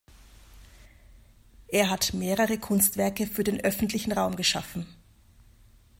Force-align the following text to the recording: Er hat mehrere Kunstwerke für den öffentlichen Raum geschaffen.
Er 1.67 1.91
hat 1.91 2.15
mehrere 2.15 2.57
Kunstwerke 2.57 3.27
für 3.27 3.43
den 3.43 3.61
öffentlichen 3.61 4.11
Raum 4.11 4.35
geschaffen. 4.35 4.87